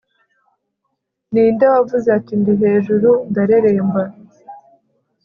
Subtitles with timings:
[1.31, 4.01] ninde wavuze ati 'ndi hejuru, ndareremba